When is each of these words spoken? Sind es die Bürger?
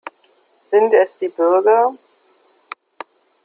Sind 0.65 0.95
es 0.95 1.15
die 1.19 1.27
Bürger? 1.29 1.93